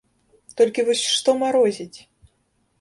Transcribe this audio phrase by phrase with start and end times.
[0.61, 1.99] Толькі вось што марозіць?